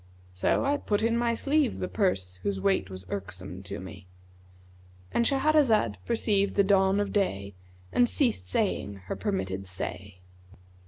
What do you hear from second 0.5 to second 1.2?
I put in